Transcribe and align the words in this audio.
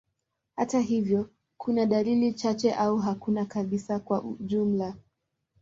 Hata 0.55 0.79
hivyo, 0.79 1.29
kuna 1.57 1.85
dalili 1.85 2.33
chache 2.33 2.73
au 2.73 2.97
hakuna 2.97 3.45
kabisa 3.45 3.99
kwa 3.99 4.23
ujumla. 4.23 4.95